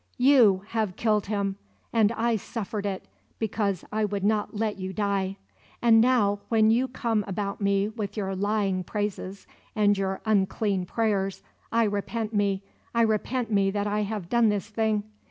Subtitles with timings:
[0.17, 1.57] You have killed him!
[1.93, 3.07] And I suffered it,
[3.37, 5.37] because I would not let you die.
[5.79, 9.45] And now, when you come about me with your lying praises
[9.75, 12.63] and your unclean prayers, I repent me
[12.95, 15.03] I repent me that I have done this thing!